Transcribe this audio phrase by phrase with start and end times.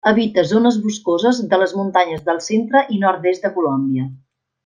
[0.09, 4.09] Habita zones boscoses de les muntanyes del centre i nord-est de Colòmbia.